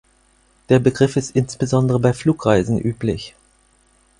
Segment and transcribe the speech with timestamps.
[0.69, 3.35] Der Begriff ist insbesondere bei Flugreisen üblich.